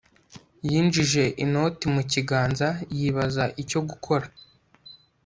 yinjije 0.69 1.23
inoti 1.43 1.85
mu 1.93 2.03
kiganza, 2.11 2.67
yibaza 2.97 3.43
icyo 3.63 3.79
gukora 3.87 4.25